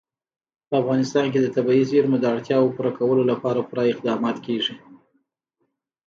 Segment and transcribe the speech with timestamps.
[0.67, 4.75] په افغانستان کې د طبیعي زیرمو د اړتیاوو پوره کولو لپاره پوره اقدامات کېږي.